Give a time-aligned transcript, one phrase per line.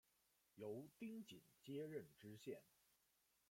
[0.55, 2.63] 由丁谨接任知县。